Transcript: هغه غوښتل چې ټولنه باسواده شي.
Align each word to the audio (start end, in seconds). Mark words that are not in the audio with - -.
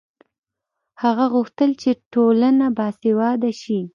هغه 1.03 1.25
غوښتل 1.33 1.69
چې 1.81 1.89
ټولنه 2.13 2.65
باسواده 2.77 3.51
شي. 3.61 3.79